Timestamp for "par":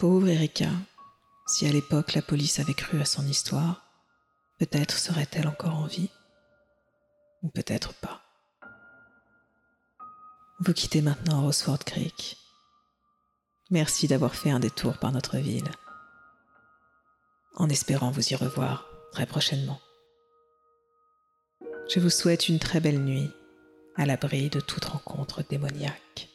14.96-15.12